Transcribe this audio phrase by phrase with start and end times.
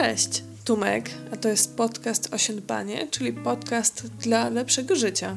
[0.00, 5.36] Cześć, Tumek, a to jest podcast Osiądbanie, czyli podcast dla lepszego życia.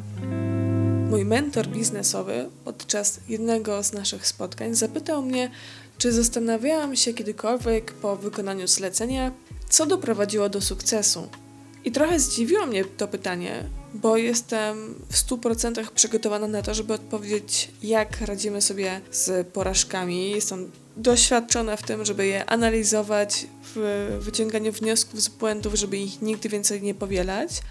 [1.10, 5.52] Mój mentor biznesowy podczas jednego z naszych spotkań zapytał mnie,
[5.98, 9.32] czy zastanawiałam się kiedykolwiek po wykonaniu zlecenia,
[9.70, 11.28] co doprowadziło do sukcesu.
[11.86, 17.72] I trochę zdziwiło mnie to pytanie, bo jestem w 100% przygotowana na to, żeby odpowiedzieć,
[17.82, 20.32] jak radzimy sobie z porażkami.
[20.32, 26.50] Jestem doświadczona w tym, żeby je analizować, w wyciąganiu wniosków z błędów, żeby ich nigdy
[26.50, 27.62] więcej nie powielać,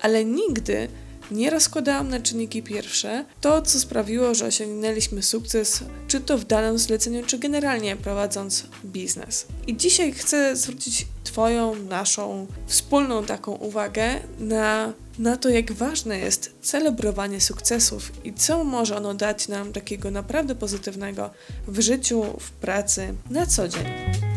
[0.00, 0.88] ale nigdy
[1.32, 6.78] nie rozkładałam na czynniki pierwsze to, co sprawiło, że osiągnęliśmy sukces, czy to w danym
[6.78, 9.46] zleceniu, czy generalnie prowadząc biznes.
[9.66, 16.54] I dzisiaj chcę zwrócić Twoją, naszą wspólną taką uwagę na, na to, jak ważne jest
[16.62, 21.30] celebrowanie sukcesów i co może ono dać nam takiego naprawdę pozytywnego
[21.66, 24.31] w życiu, w pracy, na co dzień.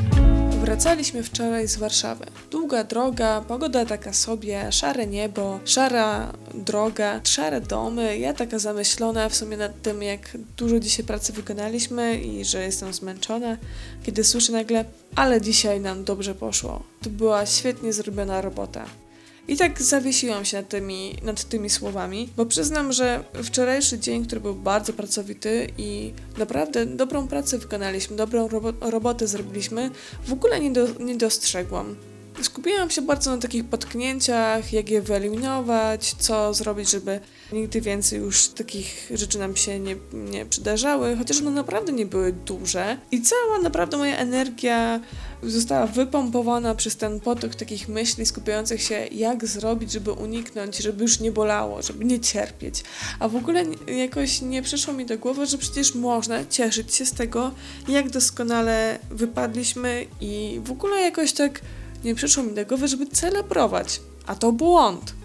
[0.65, 2.25] Wracaliśmy wczoraj z Warszawy.
[2.51, 8.17] Długa droga, pogoda taka sobie, szare niebo, szara droga, szare domy.
[8.17, 12.93] Ja taka zamyślona w sumie nad tym, jak dużo dzisiaj pracy wykonaliśmy i że jestem
[12.93, 13.57] zmęczona,
[14.03, 16.83] kiedy słyszę nagle, ale dzisiaj nam dobrze poszło.
[17.01, 18.85] To była świetnie zrobiona robota.
[19.47, 24.41] I tak zawiesiłam się nad tymi, nad tymi słowami, bo przyznam, że wczorajszy dzień, który
[24.41, 29.91] był bardzo pracowity i naprawdę dobrą pracę wykonaliśmy, dobrą robo robotę zrobiliśmy,
[30.27, 31.95] w ogóle nie, do, nie dostrzegłam.
[32.41, 37.19] Skupiłam się bardzo na takich potknięciach, jak je wyeliminować, co zrobić, żeby
[37.51, 42.33] nigdy więcej już takich rzeczy nam się nie, nie przydarzały, chociaż one naprawdę nie były
[42.33, 42.97] duże.
[43.11, 44.99] I cała naprawdę moja energia
[45.43, 51.19] została wypompowana przez ten potok takich myśli skupiających się, jak zrobić, żeby uniknąć, żeby już
[51.19, 52.83] nie bolało, żeby nie cierpieć.
[53.19, 57.13] A w ogóle jakoś nie przyszło mi do głowy, że przecież można cieszyć się z
[57.13, 57.51] tego,
[57.87, 61.61] jak doskonale wypadliśmy i w ogóle jakoś tak
[62.03, 64.01] nie przyszło mi do głowy, żeby celebrować.
[64.25, 65.24] A to błąd.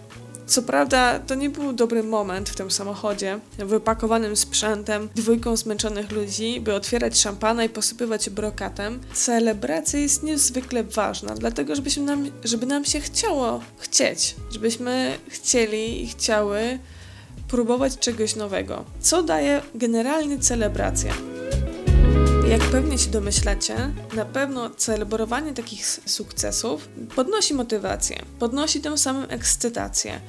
[0.51, 6.61] Co prawda, to nie był dobry moment w tym samochodzie, wypakowanym sprzętem, dwójką zmęczonych ludzi,
[6.61, 9.01] by otwierać szampana i posypywać brokatem.
[9.14, 16.08] Celebracja jest niezwykle ważna, dlatego żebyśmy nam, żeby nam się chciało chcieć, żebyśmy chcieli i
[16.08, 16.79] chciały
[17.48, 18.85] próbować czegoś nowego.
[19.01, 21.14] Co daje generalnie celebracja?
[22.51, 23.77] Jak pewnie się domyślacie,
[24.17, 30.20] na pewno celebrowanie takich sukcesów podnosi motywację, podnosi tym samym ekscytację.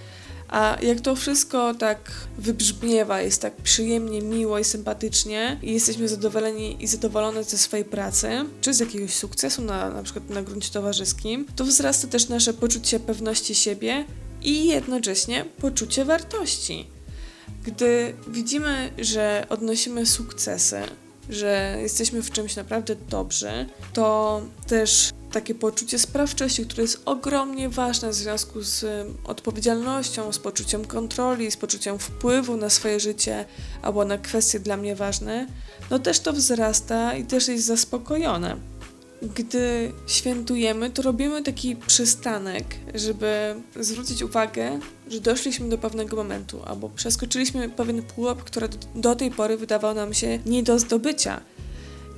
[0.52, 6.84] A jak to wszystko tak wybrzmiewa, jest tak przyjemnie, miło i sympatycznie i jesteśmy zadowoleni
[6.84, 8.30] i zadowolone ze swojej pracy,
[8.62, 13.00] czy z jakiegoś sukcesu na, na przykład na gruncie towarzyskim, to wzrasta też nasze poczucie
[13.00, 14.06] pewności siebie
[14.42, 16.88] i jednocześnie poczucie wartości.
[17.64, 20.82] Gdy widzimy, że odnosimy sukcesy,
[21.30, 28.10] że jesteśmy w czymś naprawdę dobrzy, to też takie poczucie sprawczości, które jest ogromnie ważne
[28.10, 28.86] w związku z
[29.24, 33.46] odpowiedzialnością, z poczuciem kontroli, z poczuciem wpływu na swoje życie
[33.82, 35.48] albo na kwestie dla mnie ważne,
[35.90, 38.58] no też to wzrasta i też jest zaspokojone
[39.22, 46.90] gdy świętujemy, to robimy taki przystanek, żeby zwrócić uwagę, że doszliśmy do pewnego momentu, albo
[46.90, 51.42] przeskoczyliśmy pewien pułap, który do tej pory wydawał nam się nie do zdobycia.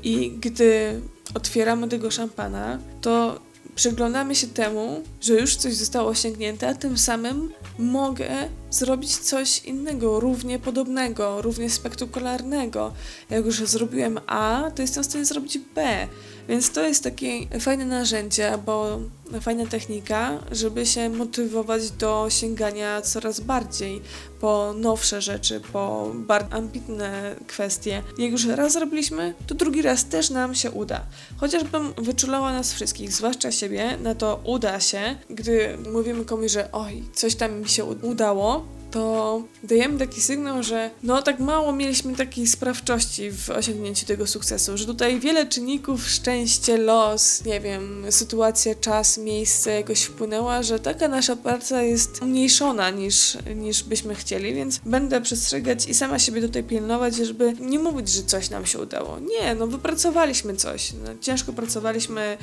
[0.03, 1.01] I gdy
[1.33, 3.39] otwieramy tego szampana, to
[3.75, 8.29] przyglądamy się temu, że już coś zostało osiągnięte, a tym samym mogę
[8.73, 12.93] zrobić coś innego, równie podobnego, równie spektakularnego.
[13.29, 16.07] Jak już zrobiłem A, to jestem w stanie zrobić B.
[16.47, 18.99] Więc to jest takie fajne narzędzie, bo
[19.41, 24.01] fajna technika, żeby się motywować do sięgania coraz bardziej
[24.39, 28.03] po nowsze rzeczy, po bardzo ambitne kwestie.
[28.17, 31.01] Jak już raz zrobiliśmy, to drugi raz też nam się uda.
[31.37, 37.03] Chociażbym wyczulała nas wszystkich, zwłaszcza siebie, na to uda się, gdy mówimy komuś, że oj,
[37.13, 38.62] coś tam mi się udało,
[38.93, 44.77] to dajemy taki sygnał, że no tak mało mieliśmy takiej sprawczości w osiągnięciu tego sukcesu,
[44.77, 51.07] że tutaj wiele czynników, szczęście, los, nie wiem, sytuacja, czas, miejsce jakoś wpłynęła, że taka
[51.07, 56.63] nasza praca jest mniejszona niż, niż byśmy chcieli, więc będę przestrzegać i sama siebie tutaj
[56.63, 59.19] pilnować, żeby nie mówić, że coś nam się udało.
[59.19, 62.37] Nie, no wypracowaliśmy coś, no, ciężko pracowaliśmy,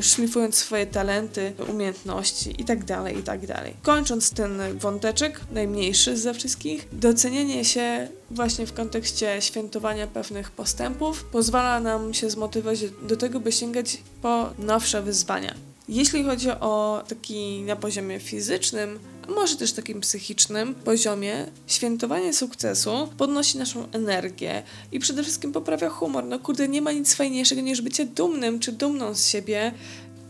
[0.00, 3.40] szlifując swoje talenty, umiejętności i tak dalej, i tak.
[3.82, 6.88] Kończąc ten wąteczek, najmniej najważniejszy ze wszystkich.
[6.92, 13.52] Docenienie się właśnie w kontekście świętowania pewnych postępów pozwala nam się zmotywować do tego, by
[13.52, 15.54] sięgać po nowsze wyzwania.
[15.88, 18.98] Jeśli chodzi o taki na poziomie fizycznym,
[19.28, 24.62] może też takim psychicznym poziomie, świętowanie sukcesu podnosi naszą energię
[24.92, 26.24] i przede wszystkim poprawia humor.
[26.24, 29.72] No kurde, nie ma nic fajniejszego niż bycie dumnym czy dumną z siebie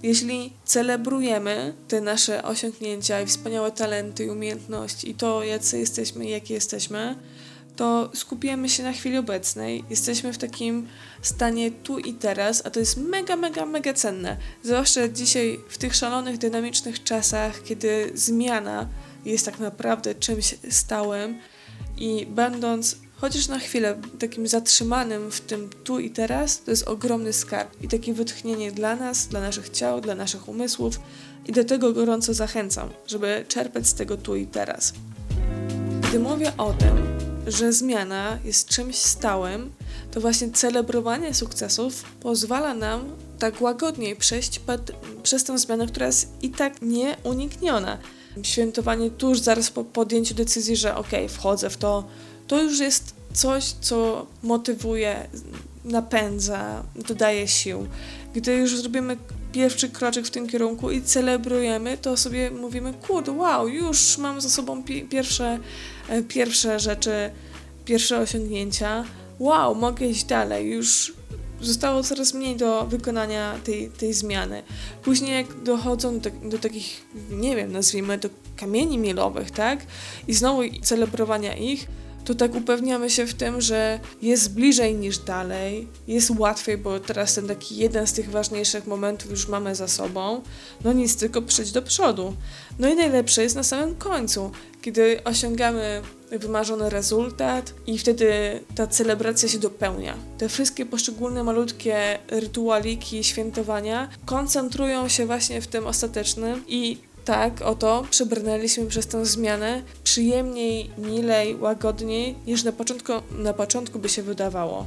[0.04, 6.30] Jeśli celebrujemy te nasze osiągnięcia i wspaniałe talenty i umiejętności i to, jacy jesteśmy i
[6.30, 7.16] jakie jesteśmy,
[7.76, 10.88] to skupiamy się na chwili obecnej, jesteśmy w takim
[11.22, 14.36] stanie tu i teraz, a to jest mega, mega, mega cenne.
[14.62, 18.88] Zwłaszcza dzisiaj w tych szalonych, dynamicznych czasach, kiedy zmiana
[19.24, 21.38] jest tak naprawdę czymś stałym
[21.96, 27.32] i będąc chociaż na chwilę takim zatrzymanym w tym tu i teraz, to jest ogromny
[27.32, 31.00] skarb i takie wytchnienie dla nas, dla naszych ciał, dla naszych umysłów
[31.46, 34.92] i do tego gorąco zachęcam, żeby czerpać z tego tu i teraz.
[36.08, 39.72] Gdy mówię o tym, że zmiana jest czymś stałym,
[40.10, 43.04] to właśnie celebrowanie sukcesów pozwala nam
[43.38, 44.92] tak łagodniej przejść pod,
[45.22, 47.98] przez tę zmianę, która jest i tak nieunikniona.
[48.42, 52.04] Świętowanie tuż zaraz po podjęciu decyzji, że ok, wchodzę w to,
[52.46, 55.28] to już jest coś, co motywuje,
[55.84, 57.86] napędza, dodaje sił.
[58.34, 59.16] Gdy już zrobimy
[59.54, 64.50] pierwszy kroczek w tym kierunku i celebrujemy, to sobie mówimy, kurde, wow, już mam za
[64.50, 65.58] sobą pi pierwsze,
[66.08, 67.30] e, pierwsze rzeczy,
[67.84, 69.04] pierwsze osiągnięcia,
[69.38, 71.12] wow, mogę iść dalej, już
[71.60, 74.62] zostało coraz mniej do wykonania tej, tej zmiany.
[75.02, 79.86] Później jak dochodzą do, do takich, nie wiem, nazwijmy to kamieni milowych, tak?
[80.28, 81.86] I znowu celebrowania ich,
[82.24, 87.34] to tak upewniamy się w tym, że jest bliżej niż dalej, jest łatwiej, bo teraz
[87.34, 90.42] ten taki jeden z tych ważniejszych momentów już mamy za sobą.
[90.84, 92.36] No nic, tylko przejść do przodu.
[92.78, 94.50] No i najlepsze jest na samym końcu,
[94.82, 100.14] kiedy osiągamy wymarzony rezultat i wtedy ta celebracja się dopełnia.
[100.38, 108.04] Te wszystkie poszczególne malutkie rytualiki, świętowania koncentrują się właśnie w tym ostatecznym i tak, oto
[108.10, 114.86] przebrnęliśmy przez tę zmianę przyjemniej, milej, łagodniej niż na początku, na początku by się wydawało.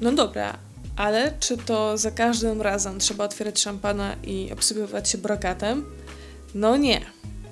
[0.00, 0.58] No dobra,
[0.96, 5.84] ale czy to za każdym razem trzeba otwierać szampana i obsypywać się brokatem?
[6.54, 7.00] No nie.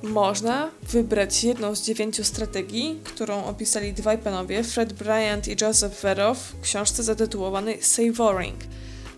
[0.03, 6.39] Można wybrać jedną z dziewięciu strategii, którą opisali dwaj panowie, Fred Bryant i Joseph Verow
[6.39, 8.57] w książce zatytułowanej Savoring.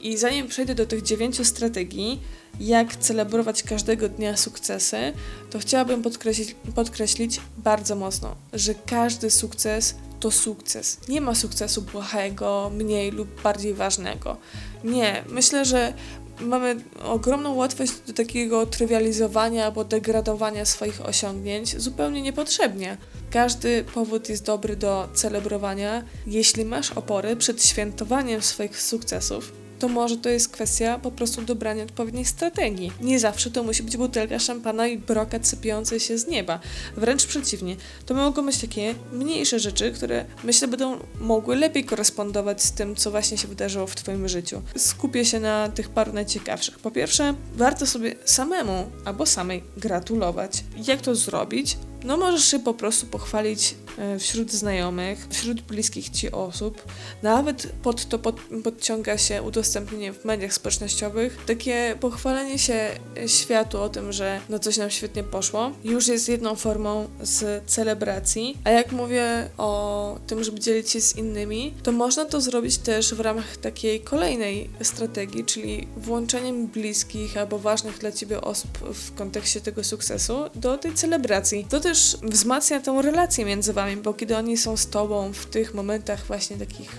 [0.00, 2.20] I zanim przejdę do tych dziewięciu strategii,
[2.60, 5.12] jak celebrować każdego dnia sukcesy,
[5.50, 10.98] to chciałabym podkreślić, podkreślić bardzo mocno, że każdy sukces to sukces.
[11.08, 14.36] Nie ma sukcesu błahego, mniej lub bardziej ważnego.
[14.84, 15.92] Nie, myślę, że
[16.40, 22.96] mamy ogromną łatwość do takiego trywializowania albo degradowania swoich osiągnięć zupełnie niepotrzebnie.
[23.30, 30.16] Każdy powód jest dobry do celebrowania, jeśli masz opory przed świętowaniem swoich sukcesów to może
[30.16, 32.92] to jest kwestia po prostu dobrania odpowiedniej strategii.
[33.00, 36.60] Nie zawsze to musi być butelka szampana i brokat sypiący się z nieba.
[36.96, 37.76] Wręcz przeciwnie,
[38.06, 43.10] to mogą być takie mniejsze rzeczy, które myślę będą mogły lepiej korespondować z tym, co
[43.10, 44.62] właśnie się wydarzyło w Twoim życiu.
[44.76, 46.78] Skupię się na tych paru najciekawszych.
[46.78, 50.64] Po pierwsze, warto sobie samemu albo samej gratulować.
[50.86, 51.76] Jak to zrobić?
[52.04, 56.82] No możesz się po prostu pochwalić e, wśród znajomych, wśród bliskich Ci osób.
[57.22, 61.38] Nawet pod to pod, podciąga się udostępnienie w mediach społecznościowych.
[61.46, 62.90] Takie pochwalenie się
[63.26, 68.58] światu o tym, że no coś nam świetnie poszło, już jest jedną formą z celebracji.
[68.64, 73.14] A jak mówię o tym, żeby dzielić się z innymi, to można to zrobić też
[73.14, 79.60] w ramach takiej kolejnej strategii, czyli włączeniem bliskich albo ważnych dla Ciebie osób w kontekście
[79.60, 81.66] tego sukcesu do tej celebracji.
[81.70, 85.74] To też wzmacnia tą relację między wami, bo kiedy oni są z tobą w tych
[85.74, 86.90] momentach właśnie takich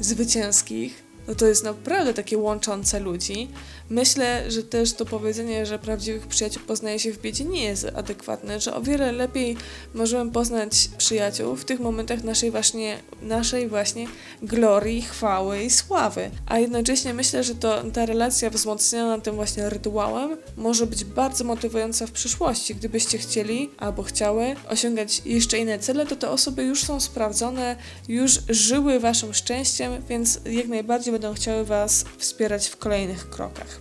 [0.00, 3.48] zwycięskich, no to jest naprawdę takie łączące ludzi.
[3.90, 8.60] Myślę, że też to powiedzenie, że prawdziwych przyjaciół poznaje się w biedzie nie jest adekwatne,
[8.60, 9.56] że o wiele lepiej
[9.94, 14.06] możemy poznać przyjaciół w tych momentach naszej właśnie, naszej właśnie
[14.42, 16.30] glorii, chwały i sławy.
[16.46, 22.06] A jednocześnie myślę, że to, ta relacja wzmocniona tym właśnie rytuałem może być bardzo motywująca
[22.06, 22.74] w przyszłości.
[22.74, 27.76] Gdybyście chcieli albo chciały osiągać jeszcze inne cele, to te osoby już są sprawdzone,
[28.08, 33.80] już żyły waszym szczęściem, więc jak najbardziej będą chciały Was wspierać w kolejnych krokach.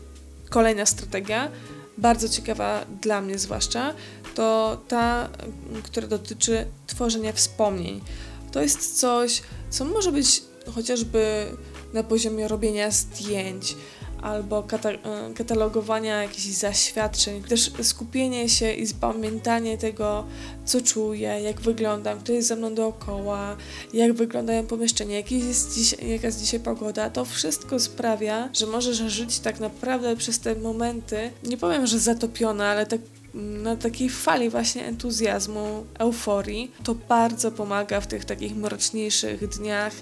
[0.50, 1.52] Kolejna strategia,
[1.98, 3.94] bardzo ciekawa dla mnie zwłaszcza,
[4.36, 5.30] to ta,
[5.84, 8.02] która dotyczy tworzenia wspomnień.
[8.52, 10.44] To jest coś, co może być
[10.76, 11.46] chociażby
[11.94, 13.76] na poziomie robienia zdjęć,
[14.26, 14.98] albo kata e,
[15.36, 20.26] katalogowania jakichś zaświadczeń, też skupienie się i zapamiętanie tego,
[20.66, 23.56] co czuję, jak wyglądam, kto jest ze mną dookoła,
[23.94, 28.98] jak wyglądają pomieszczenia, jaka jest, dziś, jaka jest dzisiaj pogoda, to wszystko sprawia, że możesz
[28.98, 33.02] żyć tak naprawdę przez te momenty, nie powiem, że zatopiona, ale tak
[33.36, 39.94] na takiej fali właśnie entuzjazmu, euforii, to bardzo pomaga w tych takich mroczniejszych dniach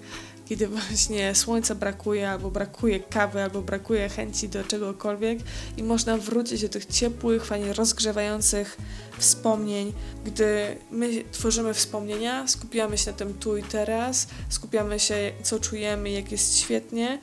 [0.46, 5.40] kiedy właśnie słońca brakuje, albo brakuje kawy, albo brakuje chęci do czegokolwiek
[5.78, 8.78] i można wrócić do tych ciepłych, fajnie rozgrzewających
[9.18, 9.94] wspomnień,
[10.26, 16.10] gdy my tworzymy wspomnienia, skupiamy się na tym tu i teraz, skupiamy się, co czujemy,
[16.10, 17.20] jak jest świetnie,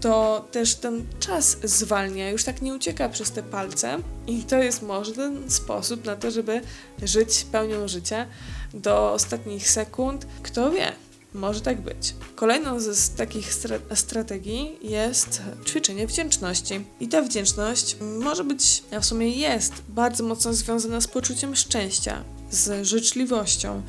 [0.00, 4.82] to też ten czas zwalnia, już tak nie ucieka przez te palce i to jest
[4.82, 6.60] może ten sposób na to, żeby
[7.02, 8.26] żyć pełnią życia
[8.74, 10.26] do ostatnich sekund.
[10.42, 10.92] Kto wie,
[11.34, 12.14] może tak być.
[12.34, 16.84] Kolejną z takich stra strategii jest ćwiczenie wdzięczności.
[17.00, 22.24] I ta wdzięczność może być, a w sumie jest, bardzo mocno związana z poczuciem szczęścia,
[22.50, 23.82] z życzliwością,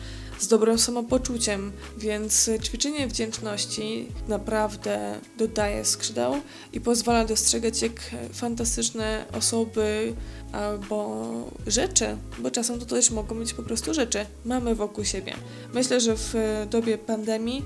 [0.43, 6.35] z dobrym samopoczuciem, więc ćwiczenie wdzięczności naprawdę dodaje skrzydeł
[6.73, 10.13] i pozwala dostrzegać, jak fantastyczne osoby
[10.51, 11.25] albo
[11.67, 15.33] rzeczy, bo czasem to też mogą być po prostu rzeczy, mamy wokół siebie.
[15.73, 16.33] Myślę, że w
[16.69, 17.65] dobie pandemii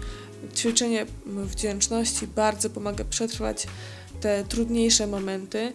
[0.56, 3.68] ćwiczenie wdzięczności bardzo pomaga przetrwać
[4.22, 5.74] te trudniejsze momenty,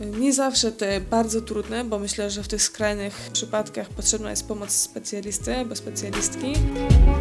[0.00, 4.70] nie zawsze te bardzo trudne, bo myślę, że w tych skrajnych przypadkach potrzebna jest pomoc
[4.70, 6.52] specjalisty albo specjalistki.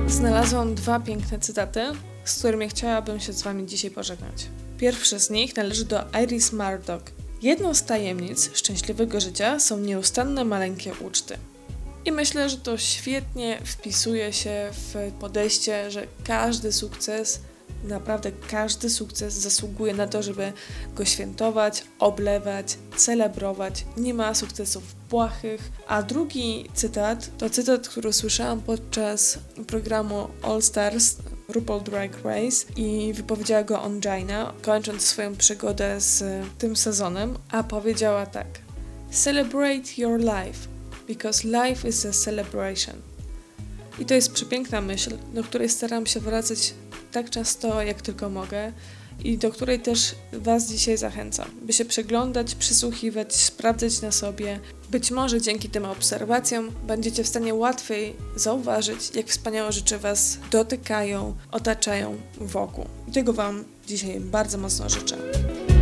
[0.08, 1.82] Znalazłam dwa piękne cytaty,
[2.26, 4.48] z którymi chciałabym się z Wami dzisiaj pożegnać.
[4.78, 7.02] Pierwszy z nich należy do Iris Murdoch.
[7.42, 11.38] Jedną z tajemnic szczęśliwego życia są nieustanne maleńkie uczty.
[12.06, 17.40] I myślę, że to świetnie wpisuje się w podejście, że każdy sukces
[17.84, 20.54] naprawdę każdy sukces zasługuje na to, żeby
[20.96, 23.86] go świętować, oblewać, celebrować.
[23.98, 25.72] Nie ma sukcesów błahych.
[25.88, 29.38] A drugi cytat to cytat, który usłyszałam podczas
[29.68, 31.16] programu All Stars
[31.48, 36.24] RuPaul Drag Race i wypowiedziała go Onjaina, kończąc swoją przygodę z
[36.58, 38.48] tym sezonem, a powiedziała tak:
[39.12, 40.68] Celebrate your life,
[41.08, 42.96] because life is a celebration.
[44.00, 46.74] I to jest przepiękna myśl, do której staram się wracać
[47.14, 48.72] tak często, jak tylko mogę
[49.24, 54.60] i do której też Was dzisiaj zachęcam, by się przeglądać, przysłuchiwać, sprawdzać na sobie.
[54.92, 61.36] Być może dzięki tym obserwacjom będziecie w stanie łatwiej zauważyć, jak wspaniałe rzeczy Was dotykają,
[61.52, 62.86] otaczają wokół.
[63.08, 65.18] I tego Wam dzisiaj bardzo mocno życzę.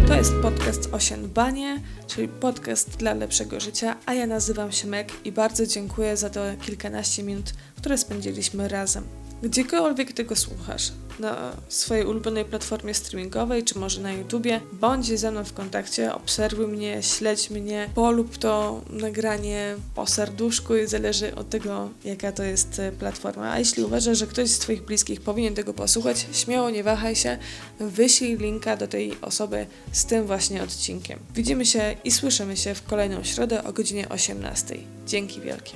[0.07, 5.31] To jest podcast Osiędbanie, czyli podcast dla lepszego życia, a ja nazywam się Meg i
[5.31, 9.20] bardzo dziękuję za to kilkanaście minut, które spędziliśmy razem.
[9.43, 15.43] Gdziekolwiek tego słuchasz, na swojej ulubionej platformie streamingowej, czy może na YouTubie, bądź ze mną
[15.43, 21.89] w kontakcie, obserwuj mnie, śledź mnie, polub to nagranie po serduszku i zależy od tego,
[22.05, 23.51] jaka to jest e, platforma.
[23.51, 27.37] A jeśli uważasz, że ktoś z Twoich bliskich powinien tego posłuchać, śmiało nie wahaj się,
[27.79, 31.19] wyślij linka do tej osoby z tym właśnie odcinkiem.
[31.35, 34.77] Widzimy się i słyszymy się w kolejną środę o godzinie 18.
[35.07, 35.71] Dzięki wielkie.